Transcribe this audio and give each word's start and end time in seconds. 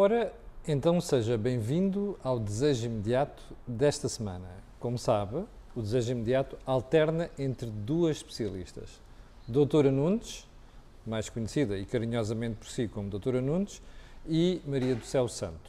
Ora, 0.00 0.32
então 0.68 1.00
seja 1.00 1.36
bem-vindo 1.36 2.16
ao 2.22 2.38
Desejo 2.38 2.86
Imediato 2.86 3.42
desta 3.66 4.08
semana. 4.08 4.46
Como 4.78 4.96
sabe, 4.96 5.44
o 5.74 5.82
Desejo 5.82 6.12
Imediato 6.12 6.56
alterna 6.64 7.28
entre 7.36 7.68
duas 7.68 8.18
especialistas. 8.18 9.00
Doutora 9.48 9.90
Nunes, 9.90 10.46
mais 11.04 11.28
conhecida 11.28 11.76
e 11.76 11.84
carinhosamente 11.84 12.58
por 12.58 12.68
si 12.68 12.86
como 12.86 13.10
Doutora 13.10 13.40
Nunes, 13.40 13.82
e 14.24 14.62
Maria 14.64 14.94
do 14.94 15.04
Céu 15.04 15.26
Santo. 15.26 15.68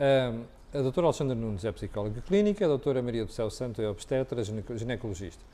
Um, 0.00 0.42
a 0.76 0.82
doutora 0.82 1.06
Alexandra 1.06 1.36
Nunes 1.36 1.64
é 1.64 1.70
psicóloga 1.70 2.20
clínica, 2.20 2.64
a 2.64 2.68
doutora 2.68 3.00
Maria 3.00 3.24
do 3.24 3.30
Céu 3.30 3.48
Santo 3.48 3.80
é 3.80 3.88
obstetra 3.88 4.42
ginecologista. 4.42 5.44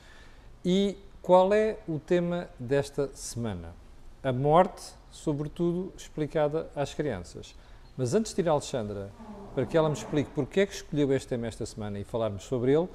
E 0.64 0.96
qual 1.20 1.52
é 1.52 1.76
o 1.86 1.98
tema 1.98 2.48
desta 2.58 3.10
semana? 3.12 3.74
A 4.22 4.32
morte, 4.32 4.94
sobretudo 5.10 5.92
explicada 5.94 6.70
às 6.74 6.94
crianças. 6.94 7.54
Mas 7.98 8.14
antes 8.14 8.32
de 8.32 8.40
ir 8.40 8.48
à 8.48 8.52
Alexandra, 8.52 9.10
para 9.56 9.66
que 9.66 9.76
ela 9.76 9.88
me 9.88 9.96
explique 9.96 10.30
porque 10.30 10.60
é 10.60 10.66
que 10.66 10.72
escolheu 10.72 11.12
este 11.12 11.30
tema 11.30 11.48
esta 11.48 11.66
semana 11.66 11.98
e 11.98 12.04
falarmos 12.04 12.44
sobre 12.44 12.72
ele, 12.72 12.88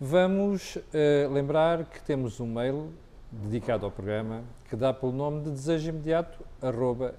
vamos 0.00 0.76
uh, 0.76 1.30
lembrar 1.30 1.84
que 1.84 2.00
temos 2.00 2.40
um 2.40 2.46
mail 2.46 2.90
dedicado 3.30 3.84
ao 3.84 3.92
programa 3.92 4.42
que 4.70 4.74
dá 4.74 4.90
pelo 4.90 5.12
nome 5.12 5.42
de 5.42 5.50
desejo 5.50 5.90
imediato 5.90 6.38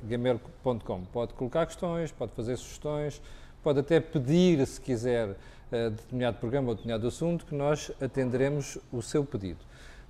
gmail.com. 0.03 1.05
Pode 1.13 1.35
colocar 1.35 1.67
questões, 1.67 2.11
pode 2.11 2.31
fazer 2.31 2.57
sugestões, 2.57 3.21
pode 3.61 3.79
até 3.79 3.99
pedir, 3.99 4.65
se 4.65 4.81
quiser, 4.81 5.29
uh, 5.29 5.91
determinado 5.91 6.37
programa 6.37 6.69
ou 6.69 6.73
determinado 6.73 7.07
assunto, 7.07 7.45
que 7.45 7.53
nós 7.53 7.91
atenderemos 8.01 8.79
o 8.91 9.03
seu 9.03 9.23
pedido. 9.23 9.59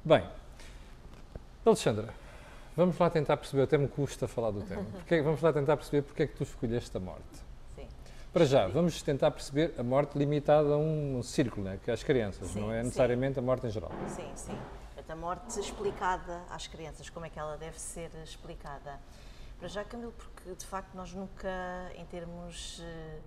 Bem, 0.06 0.24
Alexandra, 1.66 2.14
vamos 2.80 2.98
lá 2.98 3.10
tentar 3.10 3.36
perceber, 3.36 3.64
até 3.64 3.78
me 3.78 3.90
custa 3.90 4.26
falar 4.26 4.52
do 4.52 4.62
tema, 4.62 4.86
porque, 4.96 5.22
vamos 5.22 5.42
lá 5.42 5.52
tentar 5.52 5.76
perceber 5.76 6.02
porque 6.02 6.24
é 6.24 6.28
que 6.28 6.36
tu 6.36 6.44
escolheste 6.44 6.96
a 6.96 7.00
morte. 7.00 7.44
Sim. 7.76 7.88
Para 8.32 8.46
já, 8.46 8.68
vamos 8.68 9.02
tentar 9.02 9.32
perceber 9.32 9.74
a 9.78 9.84
morte 9.84 10.18
limitada 10.18 10.70
a 10.70 10.78
um 10.78 11.22
círculo, 11.22 11.66
né, 11.66 11.80
que 11.84 11.92
é 11.92 11.94
as 11.94 12.04
crianças, 12.04 12.48
Sim, 12.48 12.62
não 12.62 12.72
é 12.72 12.80
sim. 12.80 12.86
necessariamente 12.86 13.38
a 13.38 13.42
morte 13.42 13.68
em 13.68 13.70
geral. 13.70 13.92
Sim, 14.08 14.32
sim. 14.34 14.58
A 15.08 15.16
morte 15.16 15.60
explicada 15.60 16.44
às 16.52 16.68
crianças, 16.68 17.10
como 17.10 17.26
é 17.26 17.32
que 17.32 17.40
ela 17.40 17.58
deve 17.58 17.80
ser 17.80 18.12
explicada. 18.24 19.00
Para 19.58 19.68
já, 19.68 19.84
Camilo, 19.84 20.12
porque 20.12 20.54
de 20.54 20.64
facto 20.64 20.94
nós 20.94 21.12
nunca, 21.12 21.50
em 21.96 22.06
termos 22.06 22.80
eh, 22.80 23.20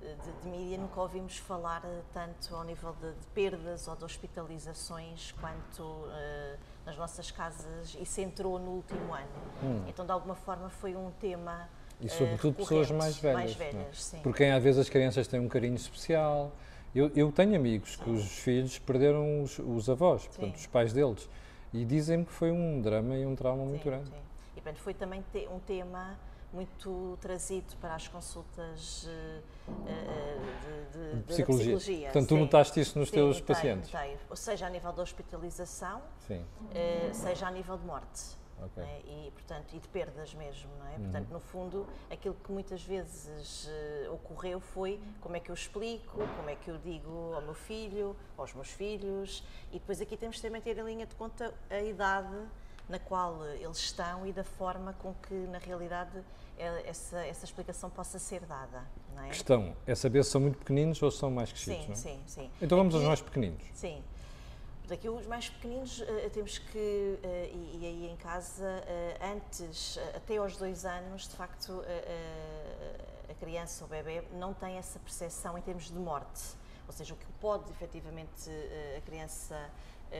de, 0.00 0.32
de 0.42 0.48
mídia, 0.48 0.78
nunca 0.78 1.00
ouvimos 1.00 1.38
falar 1.38 1.80
eh, 1.84 2.02
tanto 2.12 2.56
ao 2.56 2.64
nível 2.64 2.92
de, 3.00 3.12
de 3.12 3.26
perdas 3.28 3.86
ou 3.86 3.94
de 3.94 4.04
hospitalizações 4.04 5.30
quanto 5.40 6.08
eh, 6.10 6.56
nas 6.88 6.96
nossas 6.96 7.30
casas. 7.30 7.96
Isso 8.00 8.20
entrou 8.20 8.58
no 8.58 8.70
último 8.72 9.12
ano. 9.14 9.84
Então, 9.86 10.04
de 10.06 10.10
alguma 10.12 10.34
forma, 10.34 10.68
foi 10.70 10.96
um 10.96 11.10
tema. 11.20 11.68
E 12.00 12.06
eh, 12.06 12.08
sobretudo 12.08 12.54
pessoas 12.56 12.88
recorrente, 12.88 12.94
mais 12.94 13.16
velhas. 13.18 13.56
Mais 13.56 13.60
é? 13.60 13.72
velhas, 13.72 14.02
sim. 14.02 14.20
Porque 14.22 14.44
às 14.44 14.62
vezes 14.62 14.80
as 14.80 14.88
crianças 14.88 15.28
têm 15.28 15.38
um 15.40 15.48
carinho 15.48 15.74
especial. 15.76 16.50
Eu, 16.94 17.10
eu 17.14 17.30
tenho 17.30 17.54
amigos 17.54 17.96
cujos 17.96 18.38
filhos 18.38 18.78
perderam 18.78 19.42
os, 19.42 19.58
os 19.58 19.90
avós, 19.90 20.26
portanto, 20.26 20.54
Sim. 20.54 20.60
os 20.60 20.66
pais 20.66 20.92
deles. 20.92 21.28
E 21.72 21.84
dizem-me 21.84 22.24
que 22.24 22.32
foi 22.32 22.50
um 22.50 22.80
drama 22.80 23.14
e 23.14 23.26
um 23.26 23.36
trauma 23.36 23.62
muito 23.64 23.82
Sim, 23.82 23.90
grande. 23.90 24.06
sim. 24.06 24.14
E 24.56 24.60
portanto, 24.60 24.82
foi 24.82 24.94
também 24.94 25.22
te- 25.30 25.46
um 25.48 25.58
tema 25.60 26.16
muito 26.52 27.18
trazido 27.20 27.76
para 27.80 27.94
as 27.94 28.08
consultas 28.08 29.06
eh, 29.08 29.40
eh, 29.86 30.38
de, 30.62 30.98
de- 30.98 31.10
de- 31.10 31.16
da 31.16 31.22
Psicologia. 31.26 31.76
psicologia. 31.76 32.04
Portanto, 32.10 32.28
tu 32.28 32.34
sim. 32.34 32.40
notaste 32.40 32.80
isso 32.80 32.98
nos 32.98 33.08
Sim, 33.08 33.14
teus 33.16 33.36
notei, 33.40 33.54
pacientes? 33.54 33.92
notei. 33.92 34.16
Ou 34.30 34.36
seja, 34.36 34.66
a 34.66 34.70
nível 34.70 34.92
da 34.92 35.02
hospitalização, 35.02 36.02
eh, 36.74 37.10
seja 37.12 37.46
a 37.46 37.50
nível 37.50 37.76
de 37.76 37.84
morte. 37.84 38.36
ok. 38.62 38.82
né? 38.82 39.00
E, 39.04 39.30
portanto, 39.32 39.74
e 39.76 39.78
de 39.78 39.88
perdas 39.88 40.32
mesmo, 40.34 40.70
não 40.78 40.86
é? 40.86 40.96
Uhum. 40.96 41.02
Portanto, 41.02 41.28
no 41.30 41.40
fundo, 41.40 41.86
aquilo 42.10 42.34
que 42.42 42.50
muitas 42.50 42.82
vezes 42.82 43.68
eh, 43.70 44.08
ocorreu 44.10 44.58
foi 44.58 44.98
como 45.20 45.36
é 45.36 45.40
que 45.40 45.50
eu 45.50 45.54
explico, 45.54 46.18
como 46.36 46.48
é 46.48 46.56
que 46.56 46.70
eu 46.70 46.78
digo 46.78 47.34
ao 47.34 47.42
meu 47.42 47.54
filho, 47.54 48.16
aos 48.38 48.54
meus 48.54 48.70
filhos, 48.70 49.44
e 49.70 49.78
depois 49.78 50.00
aqui 50.00 50.16
temos 50.16 50.40
também 50.40 50.60
ter 50.62 50.76
em 50.78 50.82
linha 50.82 51.06
de 51.06 51.14
conta 51.14 51.52
a 51.68 51.80
idade 51.82 52.34
na 52.88 52.98
qual 52.98 53.44
eles 53.46 53.76
estão 53.78 54.26
e 54.26 54.32
da 54.32 54.44
forma 54.44 54.92
com 54.94 55.12
que, 55.14 55.34
na 55.34 55.58
realidade, 55.58 56.22
eh, 56.58 56.82
essa, 56.86 57.18
essa 57.26 57.44
explicação 57.44 57.90
possa 57.90 58.18
ser 58.18 58.40
dada, 58.46 58.82
não 59.14 59.22
A 59.22 59.26
é? 59.26 59.28
questão 59.28 59.76
é 59.86 59.94
saber 59.94 60.24
se 60.24 60.30
são 60.30 60.40
muito 60.40 60.58
pequeninos 60.58 61.02
ou 61.02 61.10
são 61.10 61.30
mais 61.30 61.52
crescidos, 61.52 61.80
Sim, 61.82 61.86
não 61.86 61.92
é? 61.92 61.96
sim, 61.96 62.22
sim. 62.26 62.50
Então 62.62 62.78
vamos 62.78 62.94
aos 62.94 63.02
Aqui- 63.02 63.08
mais 63.08 63.20
pequeninos. 63.20 63.62
Sim. 63.74 64.02
Daqui 64.86 65.06
os 65.06 65.26
mais 65.26 65.50
pequeninos 65.50 66.00
eh, 66.00 66.30
temos 66.32 66.56
que, 66.56 67.18
eh, 67.22 67.50
e, 67.52 67.78
e 67.82 67.86
aí 67.86 68.10
em 68.10 68.16
casa, 68.16 68.64
eh, 68.86 69.18
antes, 69.22 69.98
até 70.16 70.38
aos 70.38 70.56
dois 70.56 70.86
anos, 70.86 71.28
de 71.28 71.36
facto, 71.36 71.82
a 73.30 73.34
criança 73.34 73.84
ou 73.84 73.86
o 73.86 73.90
bebê 73.90 74.22
não 74.32 74.54
tem 74.54 74.76
essa 74.78 74.98
percepção 74.98 75.58
em 75.58 75.60
termos 75.60 75.84
de 75.90 75.98
morte. 75.98 76.42
Ou 76.86 76.92
seja, 76.94 77.12
o 77.12 77.16
que 77.18 77.26
pode 77.38 77.70
efetivamente 77.70 78.48
a 78.96 79.00
criança 79.02 79.54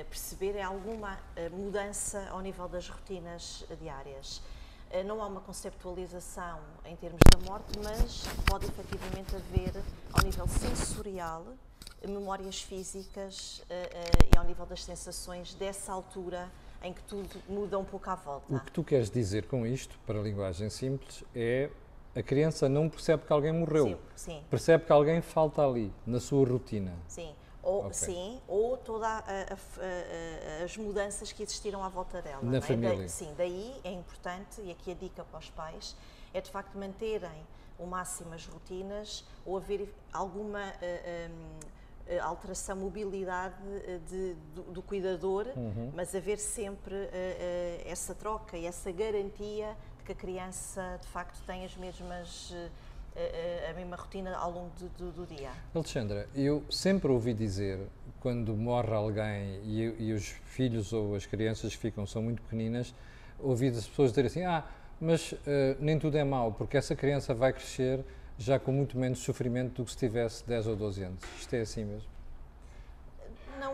perceber 0.09 0.57
é 0.57 0.63
alguma 0.63 1.19
eh, 1.37 1.49
mudança 1.49 2.27
ao 2.31 2.41
nível 2.41 2.69
das 2.69 2.89
rotinas 2.89 3.65
diárias. 3.81 4.43
Eh, 4.91 5.03
Não 5.03 5.23
há 5.23 5.27
uma 5.27 5.41
conceptualização 5.41 6.59
em 6.85 6.97
termos 6.97 7.21
da 7.33 7.39
morte, 7.51 7.79
mas 7.83 8.25
pode 8.47 8.67
efetivamente 8.67 9.35
haver, 9.35 9.73
ao 10.13 10.25
nível 10.25 10.47
sensorial, 10.49 11.45
memórias 12.07 12.61
físicas 12.63 13.63
eh, 13.71 13.89
e 14.35 14.39
ao 14.39 14.45
nível 14.45 14.67
das 14.67 14.85
sensações 14.85 15.55
dessa 15.55 15.93
altura 15.93 16.49
em 16.83 16.93
que 16.93 17.03
tudo 17.03 17.29
muda 17.49 17.79
um 17.79 17.85
pouco 17.85 18.09
à 18.09 18.15
volta. 18.15 18.55
O 18.55 18.61
que 18.61 18.71
tu 18.71 18.85
queres 18.85 19.11
dizer 19.11 19.47
com 19.47 19.67
isto, 19.67 19.99
para 20.07 20.19
a 20.19 20.23
linguagem 20.23 20.71
simples, 20.71 21.25
é 21.35 21.71
a 22.15 22.23
criança 22.23 22.69
não 22.69 22.89
percebe 22.89 23.25
que 23.27 23.33
alguém 23.33 23.53
morreu. 23.53 23.87
Sim, 23.89 23.99
sim, 24.15 24.45
Percebe 24.49 24.85
que 24.85 24.93
alguém 24.93 25.21
falta 25.21 25.67
ali, 25.67 25.93
na 26.07 26.21
sua 26.21 26.47
rotina. 26.47 26.95
sim. 27.09 27.35
Ou, 27.69 27.81
Ok. 27.81 27.93
sim, 27.93 28.41
ou 28.49 28.79
todas 28.79 29.23
as 30.65 30.75
mudanças 30.79 31.31
que 31.33 31.43
existiram 31.43 31.85
à 31.85 31.89
volta 31.91 32.23
dela. 32.23 32.41
Na 32.43 32.57
é? 32.59 32.61
família. 32.63 33.03
Da- 33.03 33.09
sim, 33.09 33.33
daí 33.37 33.79
é 33.85 33.93
importante, 33.93 34.61
e 34.63 34.71
aqui 34.71 34.91
a 34.93 34.95
dica 34.95 35.23
para 35.25 35.39
os 35.39 35.51
pais, 35.51 35.95
é 36.33 36.41
de 36.41 36.51
facto 36.51 36.79
manterem 36.79 37.47
o 37.79 37.85
máximo 37.87 38.33
as 38.33 38.47
rotinas 38.47 39.23
ou 39.45 39.57
haver 39.59 39.93
alguma 40.13 40.61
eh, 40.81 41.29
hum, 41.31 41.59
eh, 42.07 42.19
alteração, 42.19 42.75
mobilidade 42.77 43.55
eh, 43.87 43.99
de- 44.09 44.35
do, 44.55 44.63
do 44.73 44.83
cuidador, 44.83 45.47
Uhum. 45.55 45.93
mas 45.95 46.15
haver 46.15 46.39
sempre 46.39 46.95
eh, 46.95 47.83
eh, 47.85 47.91
essa 47.91 48.15
troca 48.15 48.57
e 48.57 48.65
essa 48.65 48.91
garantia 48.91 49.77
de 49.99 50.05
que 50.05 50.13
a 50.13 50.15
criança 50.15 50.99
de 51.03 51.07
facto 51.09 51.39
tem 51.47 51.65
as 51.67 51.77
mesmas, 51.77 52.53
a 53.71 53.73
mesma 53.75 53.97
rotina 53.97 54.37
ao 54.37 54.51
longo 54.51 54.71
do, 54.79 54.89
do- 54.91 55.13
do 55.13 55.27
dia. 55.35 55.51
Alexandra, 55.75 56.29
eu 56.35 56.63
sempre 56.71 57.11
ouvi 57.11 57.35
dizer, 57.35 57.79
quando 58.21 58.55
morre 58.57 58.93
alguém 58.95 59.61
e, 59.65 59.95
e 59.99 60.13
os 60.13 60.27
filhos 60.45 60.93
ou 60.93 61.15
as 61.15 61.27
crianças 61.27 61.73
que 61.75 61.79
ficam 61.81 62.07
são 62.07 62.23
muito 62.23 62.43
pequeninas, 62.43 62.95
ouvi 63.39 63.69
as 63.69 63.87
pessoas 63.87 64.11
dizer 64.11 64.27
assim, 64.27 64.45
ah, 64.45 64.65
mas 65.01 65.35
eh, 65.47 65.77
nem 65.81 65.99
tudo 65.99 66.17
é 66.17 66.25
mau, 66.25 66.53
porque 66.53 66.77
essa 66.77 66.95
criança 66.97 67.33
vai 67.35 67.53
crescer 67.53 68.05
já 68.37 68.59
com 68.59 68.71
muito 68.73 68.97
menos 68.99 69.19
sofrimento 69.21 69.75
do 69.75 69.85
que 69.85 69.91
se 69.93 69.97
tivesse 69.97 70.45
10 70.47 70.67
ou 70.69 70.77
12 70.77 71.03
anos. 71.03 71.21
Isto 71.39 71.55
é 71.55 71.61
assim 71.61 71.85
mesmo? 71.85 72.09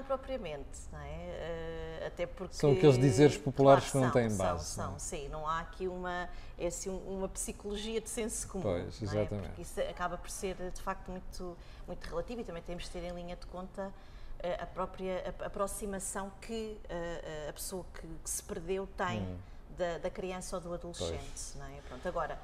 Propriamente, 0.07 0.79
não 0.93 0.99
é? 1.01 1.11
Eh, 1.11 2.05
até 2.07 2.27
porque... 2.27 2.55
São 2.55 2.73
aqueles 2.73 2.99
dizeres 2.99 3.37
populares 3.37 3.91
que 3.91 3.97
não 3.97 4.05
são, 4.05 4.13
têm 4.13 4.31
são, 4.31 4.39
base, 4.39 4.65
São, 4.67 4.87
não 4.91 4.97
é? 4.97 4.99
sim. 4.99 5.29
Não 5.29 5.49
há 5.49 5.61
aqui 5.61 5.89
uma, 5.89 6.29
é 6.59 6.67
assim, 6.67 6.91
um- 6.91 7.19
uma 7.19 7.29
psicologia 7.29 8.01
de 8.01 8.09
senso 8.09 8.47
comum. 8.49 8.63
Pois, 8.63 9.01
é? 9.01 9.05
exatamente. 9.05 9.47
Porque 9.49 9.63
isso 9.63 9.81
acaba 9.81 10.17
por 10.19 10.31
ser, 10.31 10.57
de 10.57 10.81
facto, 10.83 11.11
muito, 11.11 11.57
muito 11.87 12.05
relativo 12.07 12.41
e 12.41 12.45
também 12.45 12.63
temos 12.63 12.85
de 12.85 12.91
ter 12.91 13.03
em 13.05 13.13
linha 13.13 13.35
de 13.37 13.47
conta 13.47 13.93
eh, 14.41 14.59
a 14.63 14.67
própria 14.67 15.35
aproximação 15.45 16.31
que 16.41 16.79
eh, 16.89 17.47
a 17.49 17.53
pessoa 17.53 17.85
que, 17.95 18.07
que 18.07 18.31
se 18.31 18.43
perdeu 18.43 18.87
tem 18.97 19.23
Hum. 19.23 19.39
da, 19.79 19.99
da 19.99 20.11
criança 20.11 20.57
ou 20.57 20.62
do 20.62 20.75
adolescente. 20.75 21.57
Não 21.57 21.67
é? 21.67 21.81
Pronto, 21.89 22.07
agora, 22.07 22.39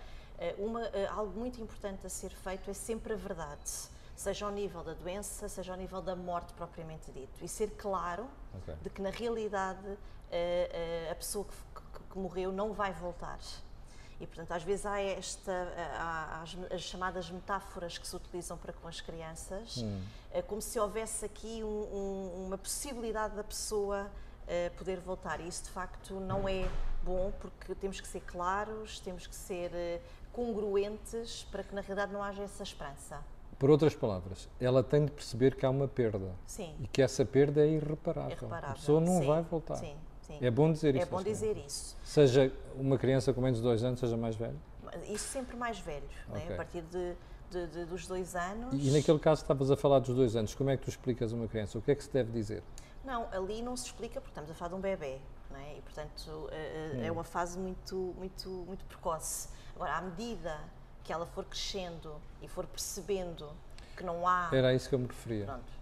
uma, 0.59 0.81
algo 1.15 1.39
muito 1.39 1.61
importante 1.61 2.07
a 2.07 2.09
ser 2.11 2.31
feito 2.31 2.71
é 2.71 2.73
sempre 2.75 3.13
a 3.13 3.17
verdade, 3.17 3.71
seja 4.21 4.45
ao 4.45 4.53
nível 4.53 4.85
da 4.85 4.93
doença, 4.93 5.49
seja 5.49 5.73
ao 5.73 5.79
nível 5.79 6.03
da 6.03 6.15
morte 6.15 6.53
propriamente 6.53 7.11
dito. 7.11 7.43
E 7.43 7.49
ser 7.49 7.71
claro 7.71 8.29
Ok. 8.55 8.75
de 8.83 8.91
que, 8.91 9.01
na 9.01 9.09
realidade, 9.09 9.97
eh, 10.31 11.07
eh, 11.09 11.11
a 11.11 11.15
pessoa 11.15 11.47
que, 12.13 12.19
morreu 12.19 12.53
não 12.53 12.73
vai 12.75 12.93
voltar. 12.93 13.39
E, 14.21 14.27
portanto, 14.27 14.53
às 14.53 14.63
vezes 14.63 14.85
há, 14.85 15.01
esta, 15.01 15.53
há 15.97 16.43
as, 16.43 16.55
as 16.71 16.83
chamadas 16.83 17.31
metáforas 17.31 17.97
que 17.97 18.07
se 18.07 18.15
utilizam 18.15 18.59
para 18.59 18.73
com 18.75 18.87
as 18.87 19.01
crianças, 19.01 19.83
eh, 20.33 20.43
como 20.43 20.61
se 20.61 20.79
houvesse 20.79 21.25
aqui 21.25 21.65
um- 21.65 21.69
um- 21.69 22.47
uma 22.47 22.59
possibilidade 22.59 23.35
da 23.37 23.45
pessoa 23.45 24.11
eh, 24.47 24.69
poder 24.77 24.99
voltar. 25.01 25.41
E 25.41 25.47
isso, 25.49 25.65
de 25.65 25.71
facto, 25.71 26.15
não 26.21 26.47
é 26.49 26.69
bom, 27.05 27.33
porque 27.41 27.75
temos 27.77 28.01
que 28.01 28.07
ser 28.09 28.21
claros, 28.21 28.99
temos 29.01 29.27
que 29.27 29.35
ser 29.35 29.71
congruentes 30.33 31.45
para 31.51 31.63
que, 31.63 31.75
na 31.75 31.81
realidade, 31.81 32.13
não 32.13 32.23
haja 32.23 32.43
essa 32.43 32.63
esperança. 32.65 33.23
Por 33.61 33.69
outras 33.69 33.95
palavras, 33.95 34.49
ela 34.59 34.83
tem 34.83 35.05
de 35.05 35.13
perceber 35.13 35.55
que 35.55 35.67
há 35.67 35.71
uma 35.71 35.87
perda 35.87 36.33
Sim. 36.47 36.75
e 36.81 36.89
que 36.89 37.03
essa 37.03 37.27
perda 37.27 37.61
é 37.61 37.69
irreparável. 37.69 38.31
É 38.31 38.35
reparável. 38.35 38.71
A 38.71 38.73
pessoa 38.73 39.01
não 39.03 39.21
Sim, 39.21 39.27
vai 39.27 39.43
voltar. 39.43 39.75
Sim, 39.77 39.95
sim. 40.23 40.39
É 40.41 40.51
bom 40.51 40.73
dizer 40.73 40.97
É 40.97 41.01
isso. 41.01 41.11
bom 41.11 41.19
às 41.19 41.25
dizer 41.25 41.57
isso. 41.59 41.95
Seja 42.03 42.51
uma 42.75 42.97
criança 42.97 43.35
com 43.35 43.43
menos 43.43 43.59
de 43.59 43.63
dois 43.63 43.85
anos, 43.85 44.01
seja 44.01 44.17
mais 44.17 44.35
velha. 44.35 44.57
Isso 45.11 45.29
sempre 45.29 45.59
mais 45.59 45.79
velho, 45.79 46.09
né? 46.31 46.41
Ok. 46.43 46.55
a 46.55 46.57
partir 46.57 46.81
de, 46.81 47.15
de- 47.51 47.67
de- 47.67 47.85
dos 47.85 48.07
dois 48.07 48.35
anos. 48.35 48.73
E, 48.73 48.89
e 48.89 48.93
naquele 48.93 49.19
caso 49.19 49.43
estavas 49.43 49.71
a 49.71 49.77
falar 49.77 49.99
dos 49.99 50.17
dois 50.17 50.35
anos, 50.37 50.55
como 50.55 50.71
é 50.71 50.79
que 50.79 50.85
tu 50.85 50.89
explicas 50.89 51.31
a 51.31 51.37
uma 51.37 51.47
criança? 51.47 51.77
O 51.79 51.83
que 51.83 51.91
é 51.91 51.95
que 51.95 52.03
se 52.03 52.11
deve 52.11 52.33
dizer? 52.33 52.63
Não, 53.05 53.29
ali 53.31 53.61
não 53.61 53.77
se 53.77 53.85
explica 53.87 54.23
porque 54.23 54.31
estamos 54.31 54.51
a 54.51 54.55
falar 54.55 54.71
de 54.71 54.75
um 54.77 54.81
bebê, 54.81 55.19
não 55.51 55.59
é? 55.61 55.77
E 55.77 55.83
portanto 55.83 56.49
eh, 56.51 56.93
Hum. 56.97 57.05
é 57.05 57.13
uma 57.13 57.25
fase 57.25 57.59
muito, 57.59 58.15
muito, 58.17 58.49
muito 58.67 58.87
precoce. 58.87 59.51
Agora, 59.77 59.99
à 59.99 60.01
medida 60.01 60.59
que 61.05 61.13
ela 61.13 61.27
for 61.27 61.45
crescendo 61.45 62.15
e 62.43 62.49
for 62.49 62.67
percebendo 62.67 63.47
que 63.97 64.05
não 64.05 64.27
há. 64.27 64.49
Era 64.53 64.69
a 64.69 64.75
isso 64.75 64.89
que 64.89 64.95
eu 64.95 64.99
me 64.99 65.07
referia. 65.07 65.45
Pronto, 65.47 65.81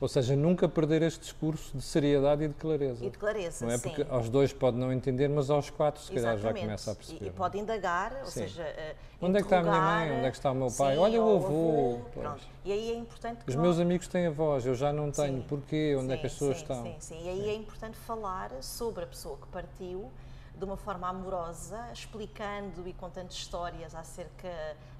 Ou 0.00 0.08
seja, 0.08 0.34
nunca 0.36 0.68
perder 0.68 1.00
este 1.02 1.20
discurso 1.20 1.74
de 1.76 1.82
seriedade 1.82 2.44
e 2.44 2.48
de 2.48 2.54
clareza. 2.54 3.04
e 3.04 3.08
de 3.10 3.16
clareza, 3.16 3.64
Não 3.64 3.72
é 3.72 3.78
sim. 3.78 3.88
porque 3.88 4.04
aos 4.10 4.28
dois 4.28 4.52
pode 4.52 4.76
não 4.76 4.92
entender, 4.92 5.28
mas 5.28 5.48
aos 5.48 5.70
quatro 5.70 6.02
se 6.02 6.08
calhar 6.12 6.32
já 6.32 6.50
Exatamente. 6.50 6.64
começa 6.64 6.90
a 6.90 6.92
E- 6.92 6.96
perceber. 6.96 7.20
E, 7.20 7.24
não 7.28 7.30
é? 7.30 7.36
pode 7.36 7.58
indagar, 7.58 8.12
ou 8.20 8.24
Sim. 8.26 8.30
seja, 8.40 8.62
eh, 8.64 8.96
Onde 9.22 9.38
é 9.38 9.40
que 9.40 9.46
está 9.46 9.60
a 9.60 9.62
minha 9.62 9.80
mãe? 9.80 10.12
Onde 10.12 10.26
é 10.26 10.30
que 10.30 10.36
está 10.36 10.50
o 10.50 10.54
meu 10.54 10.70
pai? 10.70 10.94
sim, 10.94 11.00
Olha 11.00 11.22
o 11.22 11.36
avô. 11.36 12.00
Pronto. 12.12 12.42
E 12.64 12.72
aí 12.72 12.90
é 12.90 12.94
importante 12.96 13.38
Os 13.46 13.54
nós- 13.54 13.62
meus 13.64 13.78
amigos 13.80 14.06
têm 14.08 14.26
avós, 14.26 14.66
eu 14.66 14.74
já 14.74 14.92
não 14.92 15.10
tenho. 15.10 15.38
Sim. 15.40 15.46
Porquê? 15.48 15.96
Onde 15.98 16.12
é 16.12 16.16
que 16.18 16.26
as 16.26 16.32
pessoas 16.32 16.56
estão? 16.58 16.82
Sim, 16.82 16.96
sim. 16.98 17.24
E 17.24 17.28
aí 17.30 17.48
é 17.48 17.54
importante 17.54 17.96
falar 17.96 18.50
sobre 18.60 19.04
a 19.04 19.06
pessoa 19.06 19.38
que 19.38 19.46
partiu 19.46 20.10
de 20.56 20.64
uma 20.64 20.76
forma 20.76 21.08
amorosa, 21.08 21.90
explicando 21.92 22.86
e 22.86 22.92
contando 22.92 23.30
histórias 23.30 23.94
acerca 23.94 24.48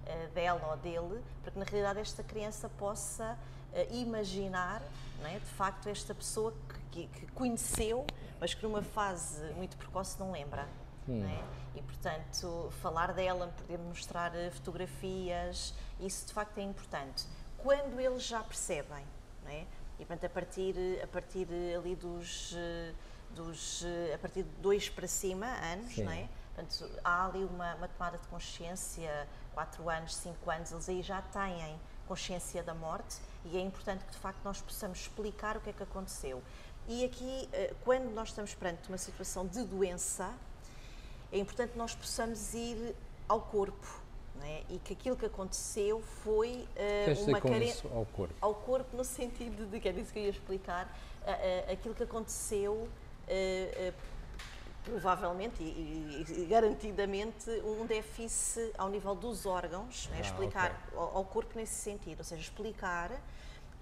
eh, 0.06 0.28
dela 0.34 0.66
ou 0.70 0.76
dele, 0.76 1.22
para 1.42 1.52
que 1.52 1.58
na 1.58 1.64
realidade 1.64 2.00
esta 2.00 2.22
criança 2.22 2.68
possa 2.68 3.38
eh, 3.72 3.86
imaginar, 3.92 4.82
é, 5.24 5.38
de 5.38 5.46
facto, 5.46 5.88
esta 5.88 6.14
pessoa 6.14 6.52
que, 6.90 7.06
que- 7.06 7.26
conheceu, 7.28 8.04
mas 8.40 8.52
que 8.52 8.62
numa 8.62 8.82
fase 8.82 9.42
muito 9.54 9.76
precoce 9.76 10.18
não 10.18 10.32
lembra. 10.32 10.66
Hum. 11.08 11.20
não 11.20 11.28
é? 11.28 11.42
E 11.76 11.82
portanto, 11.82 12.72
falar 12.80 13.12
dela, 13.12 13.52
poder 13.56 13.78
mostrar 13.78 14.34
eh, 14.34 14.50
fotografias, 14.50 15.74
isso 16.00 16.26
de 16.26 16.32
facto 16.32 16.58
é 16.58 16.62
importante. 16.62 17.26
Quando 17.58 17.98
eles 18.00 18.22
já 18.22 18.42
percebem, 18.42 19.04
é? 19.46 19.64
E 19.98 20.04
portanto, 20.04 20.24
a 20.24 20.28
partir, 20.28 20.74
a 21.02 21.06
partir 21.06 21.46
ali 21.76 21.94
dos, 21.94 22.54
dos 23.34 23.84
eh, 23.84 24.14
a 24.14 24.18
partir 24.18 24.42
de 24.42 24.50
dois 24.60 24.88
para 24.88 25.06
cima 25.06 25.46
anos, 25.46 25.94
Sim. 25.94 26.04
não 26.04 26.12
é? 26.12 26.28
Portanto, 26.54 26.90
há 27.02 27.26
ali 27.26 27.44
uma, 27.44 27.74
uma 27.74 27.88
tomada 27.88 28.16
de 28.16 28.26
consciência, 28.28 29.28
4 29.54 29.90
anos, 29.90 30.14
5 30.16 30.50
anos, 30.50 30.72
eles 30.72 30.88
aí 30.88 31.02
já 31.02 31.20
têm 31.20 31.78
consciência 32.06 32.62
da 32.62 32.74
morte 32.74 33.16
e 33.44 33.56
é 33.56 33.60
importante 33.60 34.04
que 34.04 34.12
de 34.12 34.18
facto 34.18 34.38
nós 34.44 34.60
possamos 34.60 35.00
explicar 35.00 35.56
o 35.56 35.60
que 35.60 35.70
é 35.70 35.72
que 35.72 35.82
aconteceu. 35.82 36.42
E 36.86 37.04
aqui, 37.04 37.48
eh, 37.52 37.74
quando 37.84 38.10
nós 38.12 38.28
estamos 38.28 38.54
perante 38.54 38.88
uma 38.88 38.98
situação 38.98 39.46
de 39.46 39.64
doença, 39.64 40.32
é 41.32 41.38
importante 41.38 41.72
que 41.72 41.78
nós 41.78 41.94
possamos 41.94 42.54
ir 42.54 42.94
ao 43.28 43.40
corpo 43.40 44.04
não 44.36 44.44
é? 44.44 44.62
e 44.68 44.78
que 44.78 44.92
aquilo 44.92 45.16
que 45.16 45.26
aconteceu 45.26 46.00
foi 46.22 46.68
dizer 47.08 47.30
uma 47.30 47.58
isso 47.58 47.88
ao 47.88 48.04
corpo? 48.06 48.34
ao 48.40 48.54
corpo 48.54 48.96
no 48.96 49.04
sentido 49.04 49.66
de 49.66 49.80
que 49.80 49.88
era 49.88 49.98
isso 49.98 50.12
que 50.12 50.18
eu 50.18 50.24
ia 50.24 50.30
explicar 50.30 50.86
ah, 51.26 51.30
ah, 51.68 51.72
aquilo 51.72 51.94
que 51.94 52.02
aconteceu 52.02 52.88
provavelmente 54.84 55.62
e, 55.62 56.24
e- 56.28 56.44
garantidamente 56.44 57.50
um 57.64 57.86
déficit 57.86 58.70
ao 58.76 58.88
nível 58.88 59.14
dos 59.14 59.46
órgãos 59.46 60.08
né? 60.10 60.18
Ah, 60.18 60.20
explicar 60.20 60.88
ao, 60.94 61.16
ao 61.18 61.24
corpo 61.24 61.56
nesse 61.56 61.74
sentido 61.74 62.18
ou 62.18 62.24
seja 62.24 62.42
explicar 62.42 63.10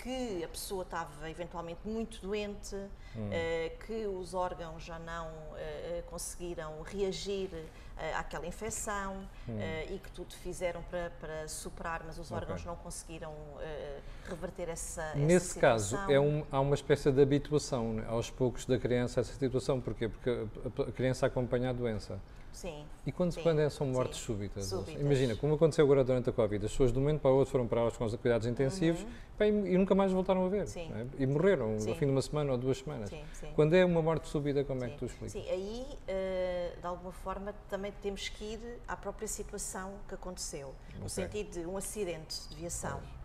que 0.03 0.43
a 0.45 0.49
pessoa 0.49 0.83
estava 0.83 1.31
eventualmente 1.31 1.81
muito 1.85 2.21
doente, 2.21 2.75
Hum. 3.15 3.29
eh, 3.31 3.73
que 3.87 4.07
os 4.07 4.35
órgãos 4.35 4.83
já 4.83 4.99
não 4.99 5.29
eh, 5.57 6.03
conseguiram 6.11 6.83
reagir 6.83 7.51
eh, 7.99 8.15
àquela 8.15 8.47
infecção 8.47 9.29
eh, 9.49 9.87
e 9.91 9.99
que 9.99 10.11
tudo 10.11 10.35
fizeram 10.35 10.83
para, 10.85 11.11
para 11.21 11.47
superar, 11.47 12.03
mas 12.05 12.19
os 12.19 12.31
Hum. 12.31 12.37
Órgãos 12.37 12.65
não 12.65 12.75
conseguiram 12.77 13.33
eh, 13.61 14.01
reverter 14.29 14.69
essa, 14.71 15.03
essa 15.03 15.17
Nesse 15.19 15.59
caso, 15.59 15.91
situação. 15.91 16.11
é 16.11 16.19
um- 16.19 16.45
há 16.51 16.59
uma 16.59 16.75
espécie 16.75 17.13
de 17.13 17.23
habituação 17.23 17.93
né, 17.93 18.05
aos 18.09 18.31
poucos 18.31 18.65
da 18.67 18.79
criança 18.79 19.21
a 19.21 19.23
essa 19.23 19.35
situação. 19.35 19.81
Porquê? 19.81 20.09
Porque 20.09 20.47
a 20.89 20.93
criança 20.93 21.27
acompanha 21.27 21.71
a 21.71 21.73
doença. 21.73 22.19
Sim, 22.53 22.85
E 23.05 23.11
quando, 23.11 23.33
Sim, 23.33 23.43
quando 23.43 23.61
é- 23.61 23.71
são 23.71 23.87
sim. 23.87 23.93
mortes 23.93 24.21
súbitas? 24.21 24.67
Súbitas. 24.67 25.01
Imagina, 25.01 25.35
como 25.35 25.55
aconteceu 25.55 25.85
agora 25.85 26.05
durante 26.05 26.29
a 26.31 26.33
Covid, 26.33 26.65
as 26.65 26.71
pessoas 26.71 26.93
de 26.93 26.99
um 26.99 27.03
momento 27.03 27.21
para 27.21 27.31
o 27.31 27.37
outro 27.37 27.51
foram 27.51 27.67
para 27.67 27.85
os 27.85 27.97
cuidados 28.17 28.47
intensivos 28.47 29.05
pá, 29.37 29.47
e, 29.47 29.49
e 29.49 29.79
nunca 29.79 29.95
mais 29.95 30.13
voltaram 30.13 30.45
a 30.45 30.49
ver. 30.49 30.61
Uhum. 30.61 30.67
Sim. 30.67 30.93
é? 30.95 31.07
E 31.23 31.27
morreram 31.27 31.81
Sim. 31.81 31.89
ao 31.91 31.97
fim 31.97 32.07
de 32.07 32.13
uma 32.13 32.23
semana 32.23 32.53
ou 32.53 32.59
duas 32.59 32.79
semanas. 32.79 33.09
sim, 33.09 33.23
sim. 33.33 33.49
Quando 33.55 33.75
é 33.75 33.85
uma 33.85 34.03
morte 34.03 34.29
súbita, 34.29 34.63
como 34.65 34.85
é 34.85 34.89
que 34.89 34.93
Sim. 34.93 34.99
tu 34.99 35.07
explicas? 35.07 35.33
Sim, 35.33 35.51
aí, 35.51 35.87
eh, 36.07 36.73
de 36.79 36.87
alguma 36.87 37.13
forma, 37.13 37.55
também 37.69 37.93
temos 38.03 38.29
que 38.29 38.45
ir 38.45 38.61
à 38.87 38.97
própria 38.97 39.27
situação 39.27 39.95
que 40.07 40.15
aconteceu, 40.15 40.75
no 40.95 41.07
Ok. 41.07 41.09
sentido 41.09 41.51
de 41.51 41.67
um 41.67 41.77
acidente 41.77 42.49
de 42.51 42.57
viação. 42.57 43.01
não 43.01 43.22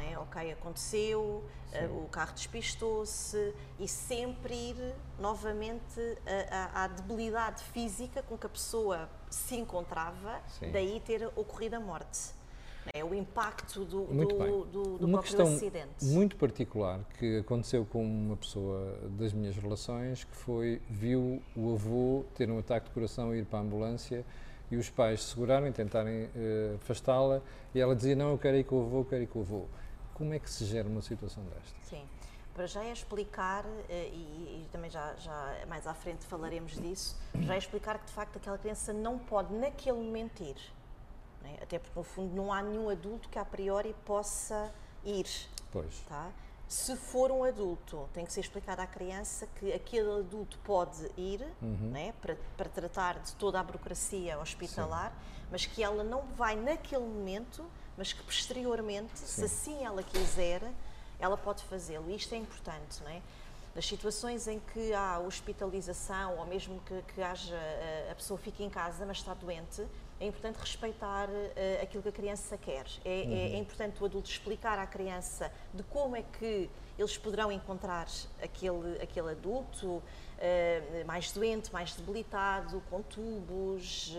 é? 0.00 0.18
Ok, 0.18 0.52
aconteceu, 0.52 1.44
eh, 1.72 1.86
o 1.86 2.08
carro 2.08 2.32
despistou-se 2.34 3.54
e 3.78 3.86
sempre 3.86 4.54
ir 4.54 4.94
novamente 5.18 6.00
à 6.74 6.86
debilidade 6.88 7.62
física 7.64 8.22
com 8.22 8.36
que 8.38 8.46
a 8.46 8.50
pessoa 8.50 9.08
se 9.30 9.56
encontrava, 9.56 10.40
Sim. 10.58 10.70
daí 10.72 11.00
ter 11.04 11.26
ocorrido 11.36 11.76
a 11.76 11.80
morte. 11.80 12.30
É 12.94 13.04
o 13.04 13.14
impacto 13.14 13.84
do, 13.84 14.04
do, 14.06 14.64
do- 14.64 14.98
do 14.98 15.08
próprio 15.08 15.42
acidente. 15.42 16.04
muito 16.06 16.34
particular 16.36 16.98
que 17.18 17.38
aconteceu 17.38 17.84
com 17.84 18.02
uma 18.02 18.36
pessoa 18.36 18.98
das 19.10 19.32
minhas 19.34 19.54
relações 19.54 20.24
que 20.24 20.34
foi, 20.34 20.80
viu 20.88 21.42
o 21.54 21.74
avô 21.74 22.24
ter 22.34 22.50
um 22.50 22.58
ataque 22.58 22.88
de 22.88 22.94
coração 22.94 23.34
e 23.34 23.40
ir 23.40 23.44
para 23.44 23.58
a 23.58 23.62
ambulância 23.62 24.24
e 24.70 24.76
os 24.76 24.88
pais 24.88 25.22
se 25.22 25.30
seguraram 25.34 25.68
e 25.68 25.72
tentarem 25.72 26.28
eh, 26.34 26.72
afastá-la 26.76 27.42
e 27.74 27.80
ela 27.80 27.94
dizia, 27.94 28.16
não, 28.16 28.30
eu 28.30 28.38
quero 28.38 28.56
ir 28.56 28.64
com 28.64 28.76
o 28.76 28.86
avô, 28.86 28.98
eu 29.00 29.04
quero 29.04 29.22
ir 29.22 29.26
com 29.26 29.40
o 29.40 29.42
avô. 29.42 29.66
Como 30.20 30.34
é 30.34 30.38
que 30.38 30.50
se 30.50 30.66
gera 30.66 30.86
uma 30.86 31.00
situação 31.00 31.42
desta? 31.44 31.74
Sim. 31.88 32.06
Para 32.52 32.66
já 32.66 32.84
é 32.84 32.92
explicar, 32.92 33.64
eh, 33.88 34.10
e, 34.12 34.62
e 34.66 34.68
também 34.70 34.90
já, 34.90 35.14
já 35.16 35.64
mais 35.66 35.86
à 35.86 35.94
frente 35.94 36.26
falaremos 36.26 36.72
disso, 36.72 37.16
já 37.40 37.54
é 37.54 37.58
explicar 37.58 37.98
que 37.98 38.04
de 38.04 38.12
facto 38.12 38.36
aquela 38.36 38.58
criança 38.58 38.92
não 38.92 39.18
pode 39.18 39.54
naquele 39.54 39.96
momento 39.96 40.42
ir. 40.42 40.56
não 41.42 41.48
é? 41.48 41.54
Até 41.62 41.78
porque 41.78 41.98
no 41.98 42.04
fundo 42.04 42.34
não 42.36 42.52
há 42.52 42.60
nenhum 42.60 42.90
adulto 42.90 43.30
que 43.30 43.38
a 43.38 43.44
priori 43.46 43.96
possa 44.04 44.70
ir. 45.06 45.26
Pois, 45.72 46.00
Tá? 46.06 46.30
Se 46.68 46.94
for 46.96 47.30
um 47.32 47.42
adulto, 47.44 48.06
tem 48.12 48.26
que 48.26 48.32
ser 48.32 48.40
explicado 48.40 48.82
à 48.82 48.86
criança 48.86 49.48
que 49.58 49.72
aquele 49.72 50.20
adulto 50.20 50.58
pode 50.62 51.10
ir 51.16 51.40
Uhum. 51.62 51.90
né, 51.92 52.12
para, 52.20 52.36
para 52.58 52.68
tratar 52.68 53.18
de 53.20 53.34
toda 53.36 53.58
a 53.58 53.62
burocracia 53.62 54.38
hospitalar, 54.38 55.12
mas 55.50 55.64
que 55.64 55.82
ela 55.82 56.04
não 56.04 56.22
vai 56.36 56.54
naquele 56.56 57.02
momento, 57.04 57.64
mas 58.00 58.14
que 58.14 58.22
posteriormente, 58.22 59.18
se 59.18 59.44
assim 59.44 59.84
ela 59.84 60.02
quiser, 60.02 60.62
ela 61.18 61.36
pode 61.36 61.62
fazê-lo. 61.64 62.10
E 62.10 62.16
Isto 62.16 62.34
é 62.34 62.38
importante, 62.38 63.02
não 63.04 63.10
é? 63.10 63.20
Nas 63.74 63.84
situações 63.84 64.48
em 64.48 64.58
que 64.72 64.94
há 64.94 65.18
hospitalização 65.18 66.38
ou 66.38 66.46
mesmo 66.46 66.80
que, 66.86 67.02
que 67.12 67.20
haja 67.20 67.54
eh, 67.54 68.08
a 68.10 68.14
pessoa 68.14 68.38
fique 68.38 68.64
em 68.64 68.70
casa, 68.70 69.04
mas 69.04 69.18
está 69.18 69.34
doente, 69.34 69.86
é 70.20 70.26
importante 70.26 70.56
respeitar 70.56 71.28
eh, 71.56 71.80
aquilo 71.82 72.02
que 72.02 72.10
a 72.10 72.12
criança 72.12 72.58
quer. 72.58 72.84
É, 73.04 73.20
é- 73.22 73.52
é 73.54 73.58
importante 73.58 74.02
o 74.02 74.04
adulto 74.04 74.28
explicar 74.30 74.78
à 74.78 74.86
criança 74.86 75.50
de 75.72 75.82
como 75.84 76.14
é 76.14 76.22
que 76.22 76.68
eles 76.98 77.16
poderão 77.16 77.50
encontrar 77.50 78.06
aquele, 78.42 79.00
aquele 79.02 79.30
adulto 79.30 80.02
eh, 80.38 81.02
mais 81.06 81.32
doente, 81.32 81.72
mais 81.72 81.94
debilitado, 81.94 82.82
com 82.90 83.00
tubos, 83.00 84.14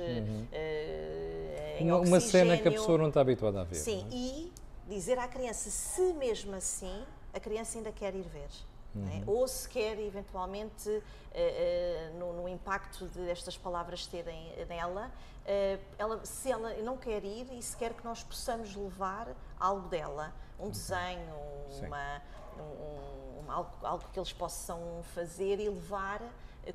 eh, 0.52 1.78
em 1.80 1.92
uma, 1.92 2.00
uma 2.00 2.20
cena 2.20 2.58
que 2.58 2.68
a 2.68 2.72
pessoa 2.72 2.98
não 2.98 3.10
está 3.10 3.22
habituada 3.22 3.62
a 3.62 3.64
ver. 3.64 3.76
Sim, 3.76 4.04
é? 4.12 4.16
e 4.16 4.52
dizer 4.90 5.20
à 5.20 5.28
criança 5.28 5.70
se 5.70 6.14
mesmo 6.14 6.56
assim 6.56 7.04
a 7.34 7.40
criança 7.40 7.78
ainda 7.78 7.92
quer 7.92 8.16
ir 8.16 8.24
ver. 8.24 8.50
Não 8.94 9.04
Uhum. 9.08 9.20
é? 9.20 9.24
Ou 9.26 9.48
se 9.48 9.68
quer 9.70 9.98
eventualmente, 10.00 10.90
eh, 11.34 12.10
eh, 12.12 12.12
no, 12.20 12.34
no 12.34 12.50
impacto 12.50 13.06
destas 13.06 13.58
palavras 13.58 14.06
terem 14.06 14.52
nela, 14.68 15.10
eh, 15.46 15.80
ela, 15.98 16.26
se 16.26 16.52
ela 16.52 16.74
não 16.84 16.98
quer 16.98 17.24
ir 17.24 17.48
e 17.54 17.62
se 17.62 17.76
quer 17.78 17.94
que 17.94 18.04
nós 18.04 18.24
possamos 18.24 18.76
levar 18.76 19.30
algo 19.60 19.88
dela, 19.88 20.34
um 20.60 20.70
desenho, 20.70 21.34
Sim. 21.70 21.88
uma, 21.88 22.22
um- 22.60 23.46
um- 23.48 23.52
algo, 23.52 23.72
algo 23.82 24.04
que 24.12 24.20
eles 24.20 24.34
possam 24.34 24.80
fazer 25.16 25.60
e 25.60 25.70
levar 25.70 26.22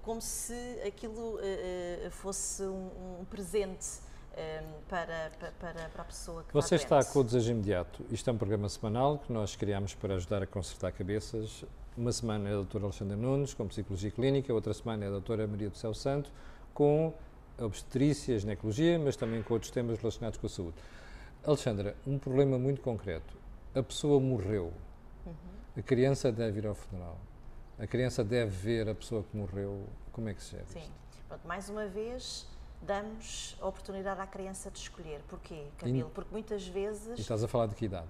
como 0.03 0.21
se 0.21 0.81
aquilo 0.85 1.39
fosse 2.11 2.63
um, 2.65 3.21
um 3.21 3.25
presente 3.27 3.87
eh, 4.35 4.63
para, 4.89 5.31
pa- 5.39 5.53
para, 5.61 5.89
para 5.91 6.03
a 6.03 6.05
pessoa 6.05 6.43
que 6.43 6.53
Você 6.53 6.75
está 6.75 6.99
está 6.99 7.19
o 7.19 7.23
Desejo 7.25 7.53
Imediato. 7.53 8.05
Isto 8.11 8.29
é 8.29 8.33
um 8.33 8.37
programa 8.37 8.69
semanal 8.69 9.19
que 9.19 9.33
nós 9.33 9.55
criámos 9.55 9.95
para 9.95 10.15
ajudar 10.17 10.43
a 10.43 10.47
consertar 10.47 10.91
cabeças. 10.93 11.65
Uma 11.97 12.13
semana 12.13 12.49
é 12.49 12.53
a 12.53 12.57
doutora 12.57 12.85
Alexandra 12.85 13.17
Nunes, 13.17 13.55
com 13.55 13.67
Psicologia 13.69 14.11
Clínica, 14.11 14.53
outra 14.53 14.75
semana 14.75 15.05
é 15.05 15.09
a 15.09 15.11
doutora 15.11 15.47
Maria 15.47 15.71
do 15.71 15.77
Céu 15.79 15.95
Santo, 15.95 16.31
com 16.75 17.15
obstetrícia, 17.59 18.39
ginecologia, 18.39 18.99
mas 18.99 19.17
também 19.17 19.43
com 19.43 19.55
outros 19.55 19.71
temas 19.71 19.99
relacionados 19.99 20.39
com 20.39 20.47
a 20.47 20.51
saúde. 20.51 20.77
Alexandra, 21.43 21.97
um 22.07 22.19
problema 22.19 22.59
muito 22.59 22.83
concreto. 22.83 23.35
A 23.75 23.83
pessoa 23.83 24.21
morreu. 24.21 24.73
A 25.77 25.81
criança 25.83 26.31
deve 26.31 26.59
ir 26.59 26.67
ao 26.67 26.75
funeral. 26.75 27.17
A 27.79 27.87
criança 27.87 28.23
deve 28.23 28.51
ver 28.51 28.89
a 28.89 28.95
pessoa 28.95 29.23
que 29.23 29.35
morreu. 29.37 29.87
Como 30.13 30.29
é 30.29 30.35
que 30.35 30.43
se 30.43 30.53
gera 30.53 30.65
Sim. 30.67 30.91
Pronto, 31.29 31.47
mais 31.49 31.69
uma 31.69 31.87
vez, 31.87 32.47
damos 32.83 33.57
a 33.61 33.67
oportunidade 33.69 34.21
à 34.21 34.27
criança 34.27 34.71
de 34.71 34.79
escolher. 34.79 35.21
Porquê, 35.29 35.65
Camilo? 35.79 36.11
Porque 36.11 36.31
muitas 36.31 36.63
E 36.67 36.71
vezes. 36.71 37.19
estás 37.19 37.43
a 37.43 37.49
falar 37.49 37.67
de 37.67 37.75
que 37.75 37.87
idade? 37.87 38.07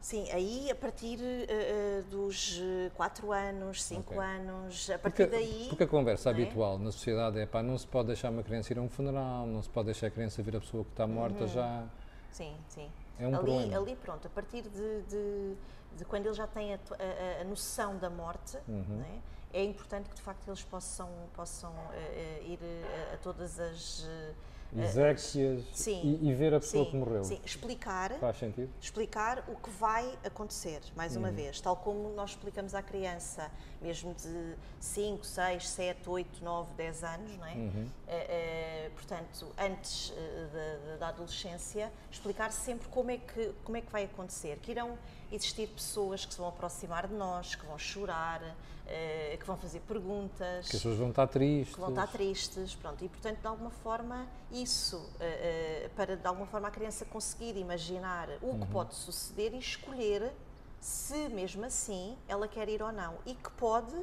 Sim, 0.00 0.30
aí 0.32 0.70
a 0.70 0.74
partir 0.74 1.18
eh, 1.22 1.46
eh, 1.48 2.02
dos 2.10 2.58
4 2.94 3.32
anos, 3.32 3.82
5 3.82 4.14
Ok. 4.14 4.18
anos, 4.18 4.88
a 4.88 4.98
Porque, 4.98 5.26
partir 5.26 5.30
daí. 5.30 5.66
porque 5.68 5.84
a 5.84 5.86
conversa 5.86 6.30
é? 6.30 6.32
habitual 6.32 6.78
na 6.78 6.90
sociedade 6.90 7.38
é 7.38 7.44
pá, 7.46 7.62
não 7.62 7.76
se 7.76 7.86
pode 7.86 8.06
deixar 8.06 8.30
uma 8.30 8.42
criança 8.42 8.72
ir 8.72 8.78
a 8.78 8.82
um 8.82 8.88
funeral, 8.88 9.46
não 9.46 9.62
se 9.62 9.68
pode 9.68 9.86
deixar 9.86 10.06
a 10.06 10.10
criança 10.10 10.42
ver 10.42 10.56
a 10.56 10.60
pessoa 10.60 10.84
que 10.84 10.90
está 10.90 11.06
morta 11.06 11.46
já. 11.46 11.86
Sim, 12.32 12.56
sim. 12.68 12.90
É 13.18 13.26
um 13.28 13.34
ali, 13.36 13.40
problema. 13.44 13.76
ali, 13.76 13.96
pronto, 13.96 14.26
a 14.26 14.30
partir 14.30 14.62
de, 14.62 15.02
de, 15.02 15.56
de 15.98 16.04
quando 16.06 16.24
ele 16.26 16.34
já 16.34 16.46
tem 16.46 16.72
a, 16.72 16.76
a- 16.76 17.38
a- 17.38 17.40
a 17.42 17.44
noção 17.44 17.98
da 17.98 18.08
morte, 18.08 18.56
Uhum. 18.68 18.84
não 18.88 19.04
é? 19.04 19.62
importante 19.64 20.08
que 20.08 20.14
de 20.14 20.22
facto 20.22 20.46
eles 20.48 20.62
possam, 20.62 21.10
possam 21.34 21.74
eh, 21.92 22.40
eh, 22.40 22.46
ir 22.46 22.58
eh, 22.62 23.14
a 23.14 23.16
todas 23.18 23.58
as. 23.60 24.06
eh, 24.08 24.32
Exéquias 24.76 25.64
sim, 25.72 26.18
e, 26.22 26.28
e 26.28 26.34
ver 26.34 26.54
a 26.54 26.60
pessoa 26.60 26.84
sim, 26.84 26.90
que 26.90 26.96
morreu. 26.96 27.24
sim, 27.24 27.40
explicar, 27.44 28.12
Faz 28.18 28.38
sentido? 28.38 28.70
explicar 28.80 29.44
o 29.48 29.56
que 29.56 29.70
vai 29.70 30.16
acontecer, 30.24 30.80
mais 30.94 31.16
uma 31.16 31.30
vez, 31.30 31.60
tal 31.60 31.76
como 31.76 32.10
nós 32.14 32.30
explicamos 32.30 32.74
à 32.74 32.82
criança, 32.82 33.50
mesmo 33.80 34.14
de 34.14 34.54
5, 34.78 35.24
6, 35.24 35.68
7, 35.68 36.08
8, 36.08 36.44
9, 36.44 36.72
10 36.74 37.04
anos, 37.04 37.36
não 37.36 37.46
é? 37.46 37.54
Uhum. 37.54 37.88
Eh, 38.06 38.26
eh, 38.28 38.90
portanto, 38.94 39.46
antes 39.58 40.12
eh, 40.16 40.86
da, 40.90 40.96
da 40.96 41.08
adolescência, 41.08 41.92
explicar 42.10 42.52
sempre 42.52 42.88
como 42.88 43.10
é, 43.10 43.16
que, 43.18 43.52
como 43.64 43.76
é 43.76 43.80
que 43.80 43.90
vai 43.90 44.04
acontecer, 44.04 44.58
que 44.58 44.70
irão 44.70 44.96
existir 45.32 45.68
pessoas 45.68 46.24
que 46.24 46.32
se 46.32 46.38
vão 46.38 46.48
aproximar 46.48 47.06
de 47.06 47.14
nós, 47.14 47.54
que 47.54 47.64
vão 47.66 47.78
chorar, 47.78 48.40
eh, 48.90 49.36
que 49.38 49.46
vão 49.46 49.56
fazer 49.56 49.80
perguntas, 49.80 50.68
Que 50.68 50.76
as 50.76 50.82
pessoas 50.82 50.96
vão 50.98 51.10
estar 51.10 51.26
tristes. 51.28 51.74
que 51.74 51.80
vão 51.80 51.90
estar 51.90 52.06
tristes, 52.08 52.74
pronto, 52.74 53.04
e 53.04 53.08
portanto, 53.08 53.38
de 53.40 53.46
alguma 53.46 53.70
forma, 53.70 54.26
isso, 54.50 55.08
eh, 55.20 55.84
eh, 55.84 55.90
para 55.96 56.16
de 56.16 56.26
alguma 56.26 56.46
forma 56.46 56.66
a 56.68 56.70
criança 56.70 57.04
conseguir 57.04 57.56
imaginar 57.56 58.28
o 58.42 58.46
Uhum. 58.46 58.60
que 58.60 58.66
pode 58.66 58.94
suceder 58.94 59.54
e 59.54 59.58
escolher 59.58 60.32
se 60.80 61.28
mesmo 61.28 61.64
assim 61.64 62.16
ela 62.28 62.48
quer 62.48 62.68
ir 62.68 62.82
ou 62.82 62.90
não, 62.92 63.14
e 63.24 63.34
que 63.34 63.50
pode 63.52 63.94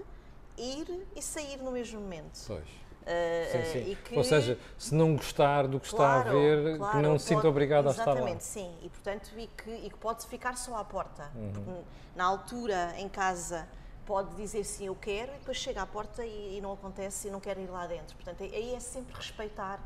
ir 0.58 1.06
e 1.16 1.22
sair 1.22 1.58
no 1.58 1.72
mesmo 1.72 2.00
momento. 2.00 2.40
Pois. 2.48 2.66
Eh, 3.10 3.70
Sim, 3.74 3.86
sim. 3.86 3.98
que- 4.04 4.18
Ou 4.18 4.24
seja, 4.24 4.60
se 4.78 4.94
não 4.94 5.16
gostar 5.16 5.66
do 5.68 5.80
que 5.80 5.86
está 5.88 6.20
a 6.20 6.24
Claro, 6.24 6.40
ver, 6.40 6.72
que 6.74 6.78
claro, 6.78 7.02
não 7.02 7.18
se 7.18 7.28
sinta 7.28 7.48
obrigado 7.48 7.88
a 7.88 7.92
estar 7.92 8.06
lá. 8.06 8.12
Exatamente, 8.14 8.44
sim. 8.44 8.76
E 8.84 8.90
portanto, 8.90 9.30
e 9.38 9.48
que, 9.48 9.70
e 9.72 9.90
que 9.90 9.98
pode 9.98 10.26
ficar 10.28 10.58
só 10.58 10.76
à 10.78 10.84
porta. 10.84 11.32
Uhum. 11.36 11.52
Porque 11.54 11.82
na 12.18 12.26
altura, 12.26 12.94
em 12.98 13.08
casa, 13.08 13.66
pode 14.08 14.34
dizer 14.36 14.64
sim, 14.64 14.86
eu 14.88 14.96
quero, 14.96 15.32
e 15.34 15.38
depois 15.38 15.58
chega 15.58 15.82
à 15.82 15.86
porta 15.86 16.26
e, 16.26 16.58
e 16.58 16.62
não 16.62 16.72
acontece 16.74 17.28
e 17.28 17.32
não 17.32 17.40
quer 17.42 17.58
ir 17.58 17.68
lá 17.70 17.86
dentro. 17.86 18.16
Portanto, 18.16 18.42
aí 18.44 18.74
é 18.74 18.80
sempre 18.80 19.14
respeitar 19.16 19.80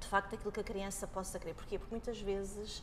de 0.00 0.06
facto 0.06 0.34
aquilo 0.34 0.50
que 0.50 0.60
a 0.60 0.64
criança 0.64 1.06
possa 1.06 1.38
querer. 1.38 1.54
Porquê? 1.54 1.78
Porque 1.78 1.94
muitas 1.94 2.18
vezes, 2.20 2.82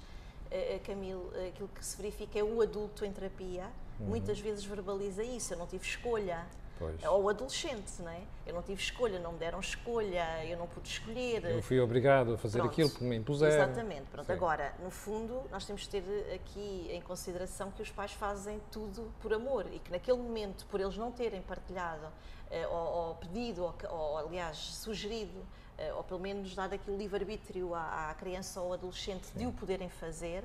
eh, 0.52 0.80
Camilo, 0.86 1.32
eh, 1.36 1.48
aquilo 1.54 1.68
que 1.70 1.84
se 1.84 1.98
verifica 1.98 2.38
é 2.40 2.44
o 2.44 2.62
adulto 2.62 3.04
em 3.04 3.12
terapia, 3.12 3.68
Uhum. 4.00 4.08
muitas 4.08 4.40
vezes 4.40 4.64
verbaliza 4.66 5.24
isso, 5.24 5.54
eu 5.54 5.58
não 5.58 5.66
tive 5.66 5.86
escolha. 5.86 6.46
Pois. 6.78 7.02
Ou 7.06 7.24
o 7.24 7.30
adolescente, 7.30 8.02
não 8.02 8.10
é? 8.10 8.20
Eu 8.46 8.54
não 8.54 8.62
tive 8.62 8.82
escolha, 8.82 9.18
não 9.20 9.32
me 9.32 9.40
deram 9.40 9.60
escolha, 9.62 10.46
eu 10.46 10.58
não 10.58 10.68
pude 10.68 10.90
escolher. 10.90 11.46
Eu 11.46 11.62
fui 11.62 11.80
obrigado 11.80 12.34
a 12.34 12.38
fazer 12.38 12.60
Pronto. 12.60 12.72
aquilo 12.72 12.90
porque 12.90 13.06
me 13.06 13.16
impuseram. 13.16 13.56
Exatamente. 13.64 14.04
Pronto, 14.12 14.26
Sim. 14.28 14.34
agora, 14.34 14.74
no 14.84 14.90
fundo, 14.92 15.42
nós 15.52 15.66
temos 15.66 15.84
que 15.84 15.90
ter 16.02 16.34
aqui 16.34 16.90
em 16.92 17.02
consideração 17.02 17.72
que 17.72 17.82
os 17.82 17.90
pais 17.92 18.12
fazem 18.12 18.60
tudo 18.72 19.10
por 19.22 19.34
amor 19.34 19.66
e 19.72 19.80
que 19.80 19.90
naquele 19.92 20.18
momento, 20.18 20.66
por 20.66 20.82
eles 20.82 20.98
não 20.98 21.12
terem 21.12 21.42
partilhado 21.42 22.08
eh, 22.52 22.68
ou, 22.68 22.76
ou 23.08 23.16
pedido, 23.16 23.64
ou, 23.64 23.72
que- 23.74 23.88
ou, 23.88 24.18
aliás, 24.18 24.58
sugerido, 24.58 25.46
eh, 25.78 25.94
ou 25.94 26.04
pelo 26.04 26.20
menos 26.20 26.54
dado 26.54 26.74
aqui 26.74 26.92
o 26.92 26.98
livre-arbítrio 26.98 27.74
à, 27.74 28.10
à 28.12 28.14
criança 28.16 28.60
ou 28.62 28.74
adolescente 28.74 29.28
de 29.34 29.46
o 29.48 29.52
poderem 29.54 29.90
fazer, 29.90 30.44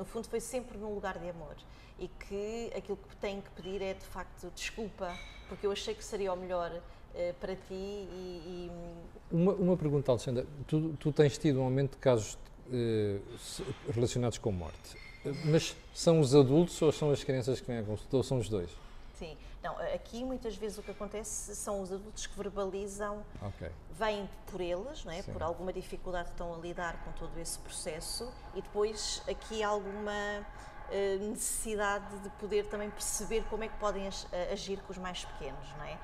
no 0.00 0.04
fundo 0.06 0.26
foi 0.28 0.40
sempre 0.40 0.78
num 0.78 0.94
lugar 0.94 1.18
de 1.18 1.28
amor. 1.28 1.54
E 1.98 2.08
que 2.08 2.72
aquilo 2.74 2.96
que 2.96 3.14
têm 3.16 3.42
que 3.42 3.50
pedir 3.50 3.82
é, 3.82 3.92
de 3.92 4.04
facto, 4.06 4.50
desculpa, 4.54 5.14
porque 5.46 5.66
eu 5.66 5.70
achei 5.72 5.94
que 5.94 6.02
seria 6.02 6.32
o 6.32 6.36
melhor 6.36 6.72
eh, 7.14 7.34
para 7.38 7.54
ti 7.54 7.64
e- 7.74 8.42
e 8.46 8.70
Uma, 9.30 9.52
uma 9.52 9.76
pergunta, 9.76 10.10
Alexandra. 10.10 10.46
Tu, 10.66 10.94
tu 10.98 11.12
tens 11.12 11.36
tido 11.36 11.60
um 11.60 11.64
aumento 11.64 11.92
de 11.92 11.98
casos 11.98 12.38
se- 13.38 13.64
relacionados 13.92 14.38
com 14.38 14.50
morte. 14.50 14.96
Eh, 15.26 15.32
Mas 15.44 15.76
são 15.92 16.18
os 16.20 16.34
adultos 16.34 16.80
ou 16.80 16.90
são 16.92 17.10
as 17.10 17.22
crianças 17.22 17.60
que 17.60 17.66
vêm 17.66 17.78
à 17.78 17.82
consulta? 17.82 18.16
Ou 18.16 18.22
são 18.22 18.38
os 18.38 18.48
dois? 18.48 18.70
Sim, 19.20 19.36
não, 19.62 19.76
aqui 19.94 20.24
muitas 20.24 20.56
vezes 20.56 20.78
o 20.78 20.82
que 20.82 20.92
acontece 20.92 21.54
são 21.54 21.82
os 21.82 21.92
adultos 21.92 22.26
que 22.26 22.34
verbalizam, 22.38 23.22
Ok. 23.42 23.70
vêm 23.90 24.26
por 24.46 24.62
eles, 24.62 25.04
não 25.04 25.12
é? 25.12 25.20
Sim. 25.20 25.30
por 25.34 25.42
alguma 25.42 25.74
dificuldade 25.74 26.28
que 26.28 26.32
estão 26.32 26.54
a 26.54 26.56
lidar 26.56 26.96
com 27.04 27.12
todo 27.12 27.36
esse 27.38 27.58
processo 27.58 28.32
e 28.54 28.62
depois 28.62 29.22
aqui 29.28 29.62
há 29.62 29.68
alguma 29.68 30.10
eh, 30.90 31.18
necessidade 31.20 32.18
de 32.20 32.30
poder 32.30 32.64
também 32.68 32.88
perceber 32.88 33.44
como 33.50 33.62
é 33.62 33.68
que 33.68 33.76
podem 33.76 34.08
ag- 34.08 34.26
agir 34.50 34.80
com 34.80 34.90
os 34.90 34.96
mais 34.98 35.22
pequenos, 35.22 35.68
não 35.76 35.84
é? 35.84 35.98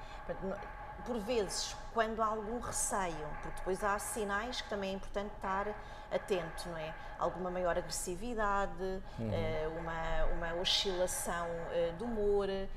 Por 1.06 1.18
vezes, 1.18 1.76
quando 1.94 2.20
há 2.20 2.26
algum 2.26 2.58
receio, 2.58 3.26
porque 3.42 3.56
depois 3.58 3.82
há 3.84 3.98
sinais 3.98 4.60
que 4.60 4.68
também 4.68 4.90
é 4.90 4.94
importante 4.94 5.32
estar 5.36 5.66
atento, 6.12 6.68
não 6.68 6.76
é? 6.76 6.92
Alguma 7.18 7.50
maior 7.50 7.78
agressividade, 7.78 9.02
eh, 9.32 9.68
uma, 9.78 10.24
uma 10.50 10.60
oscilação 10.60 11.46
eh, 11.70 11.92
do 11.98 12.04
humor, 12.04 12.48
eh, 12.50 12.68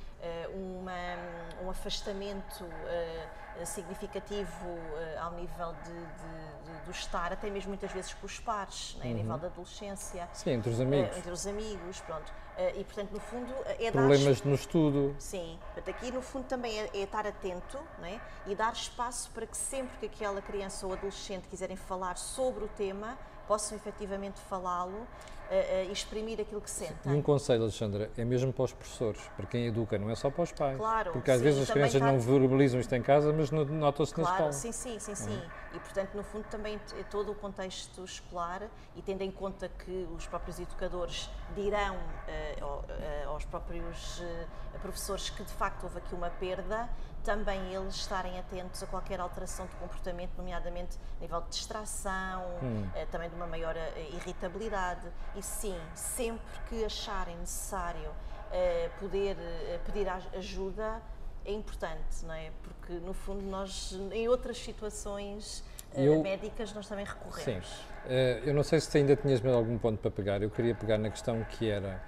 uma, 0.54 1.64
um 1.66 1.70
afastamento 1.70 2.66
significativo 3.66 4.78
ao 5.22 5.32
nível 5.32 5.74
de, 5.84 5.92
de- 5.92 6.74
de- 6.80 6.86
do 6.86 6.92
estar, 6.92 7.34
até 7.34 7.50
mesmo 7.50 7.70
muitas 7.70 7.92
vezes 7.92 8.14
com 8.14 8.26
os 8.26 8.40
pares, 8.40 8.96
não 9.00 9.06
é? 9.06 9.10
a 9.12 9.14
nível 9.14 9.38
da 9.38 9.48
adolescência, 9.48 10.30
Sim, 10.34 10.52
entre 10.52 10.70
os 10.70 10.80
amigos. 10.80 11.18
entre 11.18 11.32
os 11.32 11.46
amigos, 11.48 12.00
pronto. 12.02 12.32
Eh, 12.60 12.82
e 12.82 12.84
portanto, 12.84 13.12
no 13.12 13.22
fundo, 13.22 13.54
é 13.66 13.90
dar 13.90 14.02
Problemas 14.02 14.44
no 14.44 14.54
estudo. 14.54 15.16
Sim, 15.18 15.58
portanto, 15.74 15.96
aqui 15.96 16.12
no 16.12 16.22
fundo 16.22 16.46
também 16.46 16.78
é, 16.78 16.90
é 16.94 17.04
estar 17.04 17.26
atento 17.26 17.80
não 17.98 18.06
é? 18.06 18.20
e 18.46 18.54
dar 18.54 18.74
espaço 18.74 19.32
para 19.32 19.48
que 19.48 19.56
sempre 19.56 19.98
que 19.98 20.06
aquela 20.08 20.42
criança 20.42 20.86
ou 20.86 20.92
adolescente 20.92 21.48
quiserem 21.48 21.78
falar 21.78 22.18
sobre 22.18 22.66
o 22.66 22.68
tema, 22.68 23.18
possam 23.50 23.76
efetivamente 23.76 24.40
falá-lo 24.42 25.08
eh, 25.50 25.82
eh, 25.82 25.86
e 25.90 25.92
exprimir 25.92 26.40
aquilo 26.40 26.62
que 26.62 26.70
E 26.70 26.72
sentem. 26.72 27.12
um 27.12 27.20
conselho, 27.24 27.64
Alexandra, 27.64 28.12
é 28.16 28.24
mesmo 28.24 28.54
para 28.54 28.66
os 28.66 28.74
professores, 28.74 29.20
para 29.36 29.48
quem 29.48 29.66
educa, 29.66 29.98
não 29.98 30.12
é 30.12 30.16
só 30.16 30.30
para 30.30 30.44
os 30.44 30.52
pais. 30.52 30.78
Claro, 30.78 31.12
Porque 31.12 31.32
às 31.32 31.40
sim, 31.40 31.44
vezes 31.46 31.62
as 31.64 31.70
crianças 31.72 31.96
está- 31.96 32.06
não 32.06 32.20
verbalizam 32.20 32.80
isto 32.80 32.94
em 32.94 33.02
casa, 33.02 33.34
mas 33.34 33.50
no- 33.50 33.66
nota-se 33.66 34.12
na 34.16 34.24
Claro, 34.24 34.34
escola. 34.36 34.52
sim, 34.54 34.72
sim, 34.72 35.00
sim, 35.00 35.16
sim. 35.16 35.42
E 35.74 35.80
portanto, 35.80 36.14
no 36.14 36.24
fundo, 36.24 36.44
também 36.52 36.80
é 36.96 37.04
todo 37.10 37.32
o 37.32 37.36
contexto 37.36 38.04
escolar 38.04 38.70
e 38.96 39.02
tendo 39.02 39.24
em 39.24 39.32
conta 39.32 39.68
que 39.68 40.08
os 40.16 40.28
próprios 40.28 40.60
educadores 40.60 41.28
dirão 41.56 41.98
eh, 42.28 43.24
aos 43.26 43.44
próprios 43.46 44.22
eh, 44.22 44.46
professores 44.84 45.32
que 45.32 45.44
de 45.44 45.52
facto 45.54 45.84
houve 45.86 45.98
aqui 45.98 46.14
uma 46.14 46.30
perda, 46.30 46.88
também 47.24 47.74
eles 47.74 47.96
estarem 47.96 48.38
atentos 48.40 48.82
a 48.84 48.88
qualquer 48.88 49.20
alteração 49.20 49.66
de 49.66 49.76
comportamento, 49.76 50.32
nomeadamente 50.38 50.98
a 51.18 51.22
nível 51.22 51.42
de 51.42 51.50
distração, 51.50 52.44
eh, 52.96 53.06
também 53.12 53.30
de 53.30 53.36
uma 53.36 53.48
maior 53.48 53.76
eh, 53.76 53.92
irritabilidade. 54.14 55.08
E 55.36 55.44
sim, 55.44 55.78
sempre 55.94 56.42
que 56.68 56.84
acharem 56.86 57.36
necessário 57.38 58.10
eh, 58.52 58.90
poder 59.00 59.38
pedir 59.86 60.08
aj- 60.10 60.28
ajuda, 60.36 61.02
é 61.46 61.52
importante, 61.52 62.26
não 62.26 62.34
é? 62.34 62.52
Porque 62.64 62.94
no 62.94 63.14
fundo 63.14 63.42
nós, 63.44 63.92
em 64.12 64.28
outras 64.28 64.58
situações 64.58 65.64
Eu- 65.96 66.22
médicas, 66.22 66.74
nós 66.74 66.88
também 66.88 67.06
Sim. 67.06 67.12
recorremos. 67.14 67.86
Eh, 68.08 68.42
eu 68.46 68.54
não 68.54 68.64
sei 68.64 68.80
se 68.80 68.98
ainda 68.98 69.16
tinhas 69.16 69.42
mais 69.42 69.56
algum 69.56 69.78
ponto 69.78 70.00
para 70.00 70.12
pegar. 70.12 70.42
Eu 70.42 70.50
queria 70.50 70.74
pegar 70.76 70.98
na 70.98 71.10
questão 71.10 71.44
que 71.44 71.70
era 71.70 72.02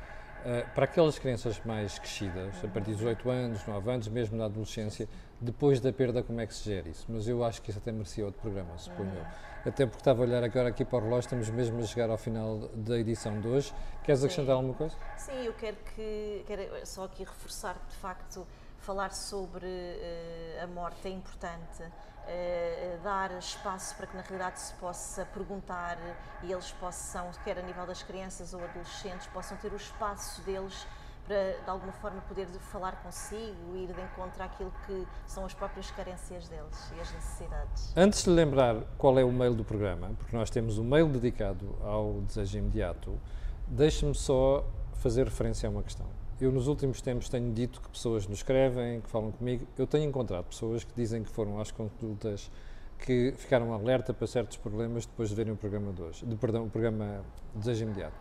para 0.73 0.85
aquelas 0.85 1.19
crianças 1.19 1.61
mais 1.63 1.99
crescidas, 1.99 2.63
a 2.63 2.67
partir 2.67 2.91
dos 2.91 3.03
8 3.03 3.29
anos, 3.29 3.65
9 3.65 3.91
anos, 3.91 4.07
mesmo 4.07 4.37
na 4.37 4.45
adolescência, 4.45 5.07
depois 5.39 5.79
da 5.79 5.91
perda, 5.91 6.21
como 6.23 6.41
é 6.41 6.47
que 6.47 6.53
se 6.53 6.69
gera 6.69 6.89
isso? 6.89 7.05
Mas 7.09 7.27
eu 7.27 7.43
acho 7.43 7.61
que 7.61 7.69
isso 7.69 7.79
até 7.79 7.91
merecia 7.91 8.25
outro 8.25 8.41
programa, 8.41 8.77
suponho 8.77 9.11
eu. 9.15 9.25
Até 9.65 9.85
porque 9.85 10.01
estava 10.01 10.21
a 10.21 10.25
olhar 10.25 10.43
agora 10.43 10.69
aqui 10.69 10.83
para 10.83 10.97
o 10.97 11.01
relógio, 11.01 11.27
estamos 11.27 11.49
mesmo 11.49 11.79
a 11.79 11.85
chegar 11.85 12.09
ao 12.09 12.17
final 12.17 12.57
da 12.73 12.97
edição 12.97 13.39
de 13.39 13.47
hoje. 13.47 13.73
Queres 14.03 14.23
acrescentar 14.23 14.55
alguma 14.55 14.73
coisa? 14.73 14.95
Sim, 15.17 15.45
eu 15.45 15.53
quero 15.53 15.77
que 15.95 16.43
quero 16.47 16.85
só 16.85 17.03
aqui 17.05 17.23
reforçar 17.23 17.75
que 17.75 17.87
de 17.89 17.95
facto 17.97 18.47
falar 18.79 19.13
sobre 19.13 19.67
eh, 19.67 20.59
a 20.63 20.67
morte 20.67 21.07
é 21.07 21.11
importante. 21.11 21.83
Eh, 22.27 22.97
dar 23.03 23.31
espaço 23.37 23.95
para 23.95 24.07
que 24.07 24.15
na 24.15 24.21
realidade 24.21 24.59
se 24.59 24.73
possa 24.73 25.25
perguntar 25.25 25.97
e 26.43 26.51
eles 26.51 26.71
possam, 26.73 27.29
quer 27.43 27.57
a 27.59 27.61
nível 27.61 27.85
das 27.85 28.03
crianças 28.03 28.53
ou 28.53 28.63
adolescentes, 28.63 29.27
possam 29.27 29.57
ter 29.57 29.71
o 29.71 29.75
espaço 29.75 30.41
deles 30.41 30.85
para 31.25 31.53
de 31.63 31.69
alguma 31.69 31.91
forma 31.93 32.21
poder 32.21 32.47
falar 32.47 33.01
consigo 33.03 33.75
ir 33.75 33.93
de 33.93 34.01
encontro 34.01 34.43
àquilo 34.43 34.73
que 34.85 35.07
são 35.25 35.45
as 35.45 35.53
próprias 35.53 35.89
carências 35.91 36.47
deles 36.47 36.91
e 36.95 36.99
as 36.99 37.11
necessidades. 37.13 37.93
Antes 37.95 38.23
de 38.23 38.29
lembrar 38.29 38.77
qual 38.97 39.17
é 39.19 39.23
o 39.23 39.31
mail 39.31 39.53
do 39.53 39.63
programa, 39.63 40.11
porque 40.17 40.35
nós 40.35 40.49
temos 40.49 40.77
um 40.77 40.83
mail 40.83 41.07
dedicado 41.07 41.77
ao 41.83 42.21
desejo 42.21 42.57
imediato, 42.57 43.19
deixe-me 43.67 44.15
só 44.15 44.65
fazer 44.95 45.25
referência 45.25 45.67
a 45.67 45.71
uma 45.71 45.83
questão. 45.83 46.20
Eu 46.41 46.51
nos 46.51 46.67
últimos 46.67 47.01
tempos 47.01 47.29
tenho 47.29 47.51
dito 47.53 47.79
que 47.79 47.89
pessoas 47.89 48.25
nos 48.25 48.39
escrevem, 48.39 48.99
que 48.99 49.09
falam 49.09 49.31
comigo. 49.31 49.67
Eu 49.77 49.85
tenho 49.85 50.09
encontrado 50.09 50.45
pessoas 50.45 50.83
que 50.83 50.91
dizem 50.95 51.23
que 51.23 51.29
foram 51.29 51.61
às 51.61 51.69
consultas 51.69 52.49
que 52.97 53.33
ficaram 53.37 53.73
alerta 53.73 54.13
para 54.13 54.25
certos 54.25 54.57
problemas 54.57 55.05
depois 55.05 55.29
de 55.29 55.35
verem 55.35 55.53
o 55.53 55.55
programa 55.55 55.93
de 55.93 56.01
hoje, 56.01 56.25
de, 56.25 56.35
perdão, 56.35 56.65
o 56.65 56.69
programa 56.69 57.23
Desejo 57.53 57.83
Imediato. 57.83 58.15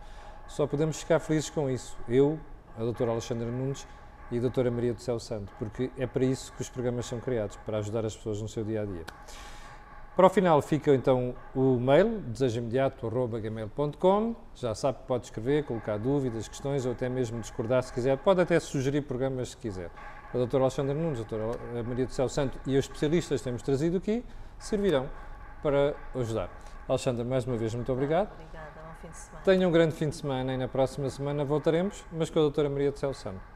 Só 0.47 0.67
podemos 0.67 0.99
ficar 0.99 1.19
felizes 1.19 1.49
com 1.49 1.69
isso. 1.69 1.97
Eu, 2.07 2.39
a 2.77 2.81
doutora 2.81 3.11
Alexandra 3.11 3.49
Nunes 3.49 3.87
e 4.31 4.37
a 4.37 4.41
doutora 4.41 4.69
Maria 4.69 4.93
do 4.93 5.01
Céu 5.01 5.19
Santo, 5.19 5.51
porque 5.57 5.91
é 5.97 6.05
para 6.05 6.23
isso 6.23 6.53
que 6.53 6.61
os 6.61 6.69
programas 6.69 7.05
são 7.05 7.19
criados, 7.19 7.57
para 7.57 7.79
ajudar 7.79 8.05
as 8.05 8.15
pessoas 8.15 8.41
no 8.41 8.47
seu 8.47 8.63
dia 8.63 8.81
a 8.81 8.85
dia. 8.85 9.05
Para 10.21 10.27
o 10.27 10.29
final 10.29 10.61
fica 10.61 10.93
então 10.93 11.33
o 11.55 11.79
mail, 11.79 12.19
desejoimediato.gmail.com. 12.27 14.35
Já 14.53 14.75
sabe 14.75 14.99
que 14.99 15.05
pode 15.05 15.25
escrever, 15.25 15.63
colocar 15.63 15.97
dúvidas, 15.97 16.47
questões 16.47 16.85
ou 16.85 16.91
até 16.91 17.09
mesmo 17.09 17.41
discordar 17.41 17.81
se 17.81 17.91
quiser. 17.91 18.15
Pode 18.19 18.39
até 18.39 18.59
sugerir 18.59 19.01
programas 19.01 19.49
se 19.49 19.57
quiser. 19.57 19.89
A 20.31 20.37
doutora 20.37 20.65
Alexandra 20.65 20.93
Nunes, 20.93 21.21
a 21.21 21.23
doutora 21.23 21.57
Maria 21.81 22.05
do 22.05 22.13
Céu 22.13 22.29
Santo 22.29 22.59
e 22.67 22.77
os 22.77 22.85
especialistas 22.85 23.41
que 23.41 23.45
temos 23.45 23.63
trazido 23.63 23.97
aqui 23.97 24.23
servirão 24.59 25.09
para 25.63 25.95
ajudar. 26.13 26.51
Alexandra, 26.87 27.25
mais 27.25 27.47
uma 27.47 27.57
vez, 27.57 27.73
muito 27.73 27.91
obrigado. 27.91 28.31
Obrigada, 28.31 28.69
bom 28.75 28.93
fim 29.01 29.09
de 29.09 29.17
semana. 29.17 29.43
Tenha 29.43 29.67
um 29.67 29.71
grande 29.71 29.95
fim 29.95 30.09
de 30.09 30.17
semana 30.17 30.53
e 30.53 30.57
na 30.57 30.67
próxima 30.67 31.09
semana 31.09 31.43
voltaremos, 31.43 32.05
mas 32.11 32.29
com 32.29 32.37
a 32.37 32.43
doutora 32.43 32.69
Maria 32.69 32.91
do 32.91 32.99
Céu 32.99 33.11
Santo. 33.11 33.50